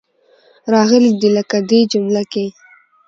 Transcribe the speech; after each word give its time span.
راغلې 0.73 1.11
دي. 1.19 1.29
لکه 1.37 1.57
دې 1.69 1.79
جمله 1.91 2.23
کې. 2.31 2.45